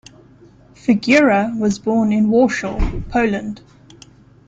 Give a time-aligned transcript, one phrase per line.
[0.73, 2.79] Figura was born in Warsaw,
[3.11, 3.61] Poland.